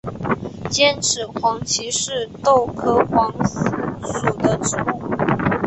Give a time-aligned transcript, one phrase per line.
[0.71, 3.63] 尖齿黄耆是豆科黄芪
[4.01, 5.03] 属的植物。